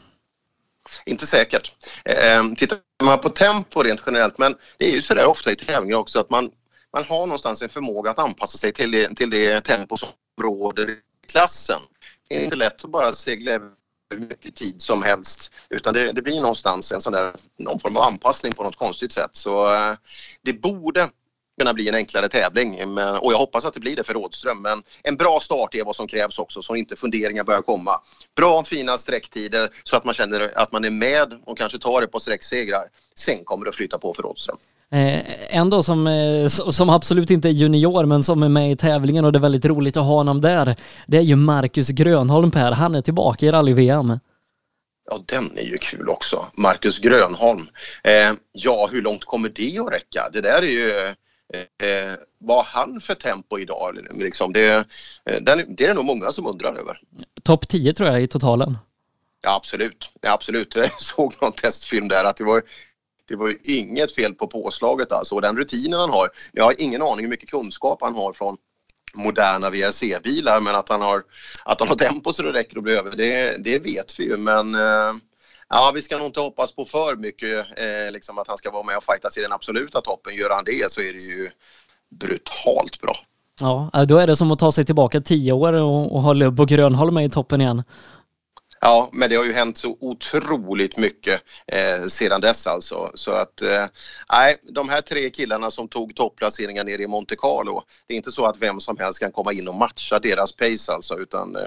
[1.05, 1.71] Inte säkert.
[2.05, 5.97] Eh, tittar man på tempo rent generellt, men det är ju sådär ofta i tävlingar
[5.97, 6.49] också att man,
[6.93, 10.09] man har någonstans en förmåga att anpassa sig till det, till det tempo som
[10.41, 10.95] råder i
[11.31, 11.79] klassen.
[12.29, 13.51] Det är inte lätt att bara segla
[14.09, 15.51] hur mycket tid som helst.
[15.69, 19.11] Utan det, det blir någonstans en sån där, någon form av anpassning på något konstigt
[19.11, 19.29] sätt.
[19.33, 19.95] Så eh,
[20.41, 21.09] det borde
[21.59, 24.61] kunna bli en enklare tävling men, och jag hoppas att det blir det för Rådström.
[24.61, 28.01] Men en bra start är vad som krävs också så inte funderingar börjar komma.
[28.35, 32.07] Bra fina sträcktider så att man känner att man är med och kanske tar det
[32.07, 32.89] på sträcksegrar.
[33.15, 34.57] Sen kommer det att flyta på för Rådström.
[34.91, 38.75] Eh, en då som, eh, som absolut inte är junior men som är med i
[38.75, 40.75] tävlingen och det är väldigt roligt att ha honom där.
[41.07, 42.71] Det är ju Marcus Grönholm Per.
[42.71, 44.19] Han är tillbaka i rally-VM.
[45.09, 46.45] Ja, den är ju kul också.
[46.53, 47.67] Marcus Grönholm.
[48.03, 50.29] Eh, ja, hur långt kommer det att räcka?
[50.33, 51.13] Det där är ju
[51.53, 53.97] Eh, vad har han för tempo idag?
[54.11, 54.75] Liksom det,
[55.25, 55.51] eh, det
[55.83, 56.99] är det nog många som undrar över.
[57.43, 58.77] Topp 10 tror jag i totalen.
[59.41, 60.09] Ja, absolut.
[60.21, 60.75] Ja, absolut.
[60.75, 62.61] Jag såg någon testfilm där att det var
[63.27, 66.29] det var ju inget fel på påslaget alltså och den rutinen han har.
[66.51, 68.57] Jag har ingen aning hur mycket kunskap han har från
[69.15, 71.23] moderna VRC-bilar men att han har,
[71.65, 74.37] att han har tempo så det räcker att bli över det, det vet vi ju
[74.37, 75.13] men eh,
[75.69, 78.83] Ja, vi ska nog inte hoppas på för mycket, eh, liksom att han ska vara
[78.83, 80.35] med och fightas i den absoluta toppen.
[80.35, 81.49] Gör han det så är det ju
[82.19, 83.17] brutalt bra.
[83.59, 86.59] Ja, då är det som att ta sig tillbaka tio år och, och ha Lubb
[86.59, 87.83] och Grönholm med i toppen igen.
[88.85, 93.11] Ja, men det har ju hänt så otroligt mycket eh, sedan dess alltså.
[93.15, 93.85] Så att, eh,
[94.31, 98.31] nej, de här tre killarna som tog topplaceringar nere i Monte Carlo, det är inte
[98.31, 101.61] så att vem som helst kan komma in och matcha deras pace alltså, utan eh,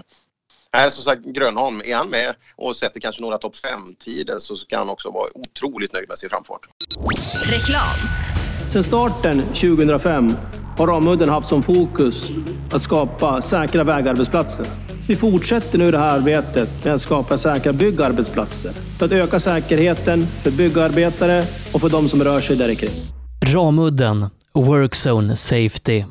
[0.74, 4.78] Nej, som sagt, Grönholm, är han med och sätter kanske några topp 5-tider så ska
[4.78, 6.66] han också vara otroligt nöjd med sin framfart.
[7.42, 7.96] Reklam.
[8.72, 10.32] Sedan starten 2005
[10.78, 12.30] har Ramudden haft som fokus
[12.72, 14.66] att skapa säkra vägarbetsplatser.
[15.08, 20.26] Vi fortsätter nu det här arbetet med att skapa säkra byggarbetsplatser för att öka säkerheten
[20.26, 22.90] för byggarbetare och för de som rör sig där kring.
[23.54, 26.04] Ramudden Workzone Safety.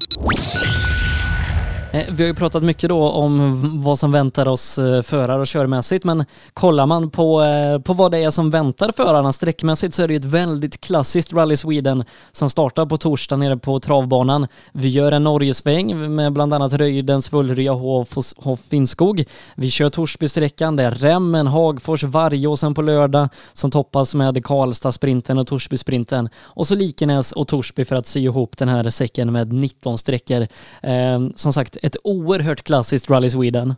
[1.98, 5.48] Eh, vi har ju pratat mycket då om vad som väntar oss eh, förare och
[5.48, 10.04] körmässigt, men kollar man på, eh, på vad det är som väntar förarna sträckmässigt så
[10.04, 14.48] är det ju ett väldigt klassiskt Rally Sweden som startar på torsdag nere på travbanan.
[14.72, 19.26] Vi gör en Norgesväng med bland annat Röjdens, Fullrya, Hof, Finnskog.
[19.56, 25.48] Vi kör Torsbysträckan, det är Remmen, Hagfors, Vargåsen på lördag som toppas med Karlstad-sprinten och
[25.48, 29.98] Torsby-sprinten och så Likenäs och Torsby för att sy ihop den här säcken med 19
[29.98, 30.48] sträckor.
[30.82, 33.76] Eh, som sagt, ett oerhört klassiskt Rally Sweden.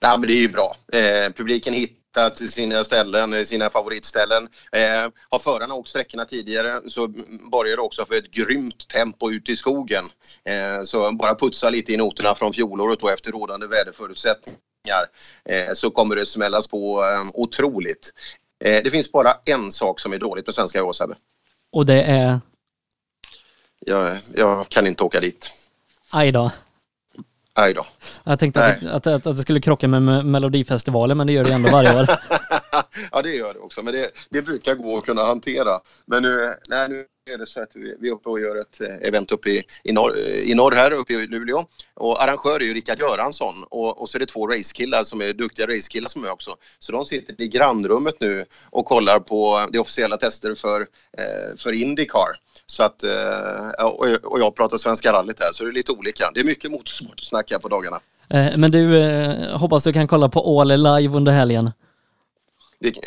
[0.00, 0.76] Ja, men det är ju bra.
[0.92, 4.48] Eh, publiken hittar till sina ställen, sina favoritställen.
[4.72, 7.08] Eh, har förarna åkt sträckorna tidigare så
[7.50, 10.04] borgar det också för ett grymt tempo ute i skogen.
[10.44, 15.04] Eh, så bara putsa lite i noterna från fjolåret och efter rådande väderförutsättningar
[15.44, 18.12] eh, så kommer det smällas på eh, otroligt.
[18.64, 21.14] Eh, det finns bara en sak som är dåligt med svenska Åsebbe.
[21.72, 22.40] Och det är?
[23.86, 25.50] Jag, jag kan inte åka dit.
[26.10, 26.50] Aj då.
[27.56, 27.86] Aj då.
[28.24, 31.52] Jag tänkte att, att, att, att, det skulle krocka med Melodifestivalen, men det gör det
[31.52, 32.06] ändå varje år.
[33.12, 35.80] ja, det gör det också, men det, det brukar gå att kunna hantera.
[36.06, 38.80] Men nu, nej, nu är det så att vi, vi är uppe och gör ett
[38.80, 41.64] eh, event uppe i, i, norr, i norr här uppe i Luleå.
[41.94, 45.32] Och arrangör är ju Rickard Göransson och, och så är det två racekillar som är
[45.32, 46.56] duktiga racekillar som är också.
[46.78, 51.72] Så de sitter i grannrummet nu och kollar på de officiella tester för, eh, för
[51.72, 52.36] Indycar.
[52.66, 53.84] Så att, eh,
[54.22, 56.30] och jag pratar Svenska rallyt här så det är lite olika.
[56.34, 58.00] Det är mycket motorsport att snacka på dagarna.
[58.30, 59.02] Eh, men du,
[59.52, 61.70] hoppas du kan kolla på Åle live under helgen?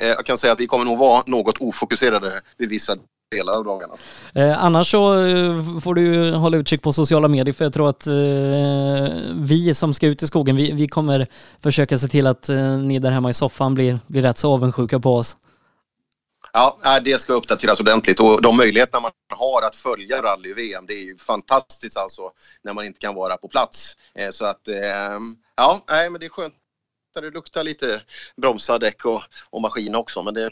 [0.01, 2.97] Jag kan säga att vi kommer nog vara något ofokuserade vid vissa
[3.31, 3.93] delar av dagarna.
[4.35, 5.13] Eh, annars så
[5.83, 8.13] får du hålla utkik på sociala medier för jag tror att eh,
[9.35, 11.27] vi som ska ut i skogen, vi, vi kommer
[11.63, 14.99] försöka se till att eh, ni där hemma i soffan blir, blir rätt så avundsjuka
[14.99, 15.37] på oss.
[16.53, 21.03] Ja, det ska uppdateras ordentligt och de möjligheterna man har att följa rally-VM, det är
[21.03, 22.21] ju fantastiskt alltså
[22.63, 23.95] när man inte kan vara på plats.
[24.15, 25.19] Eh, så att, eh,
[25.55, 26.53] ja, nej, men det är skönt
[27.21, 28.01] det luktar lite
[28.41, 30.23] bromsar, däck och, och maskin också.
[30.23, 30.49] Men det,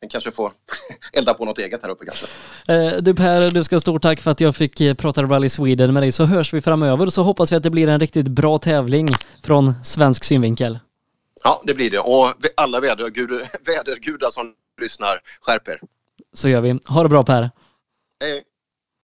[0.00, 0.52] den kanske får
[1.12, 2.26] elda på något eget här uppe kanske.
[2.72, 5.94] Eh, du Per, du ska ha stort tack för att jag fick prata Rally Sweden
[5.94, 6.12] med dig.
[6.12, 9.08] Så hörs vi framöver så hoppas vi att det blir en riktigt bra tävling
[9.42, 10.78] från svensk synvinkel.
[11.44, 11.98] Ja, det blir det.
[11.98, 15.80] Och alla vädergudar, vädergudar som lyssnar, skärp er.
[16.32, 16.78] Så gör vi.
[16.88, 17.50] Ha det bra Per.
[18.20, 18.44] Hej.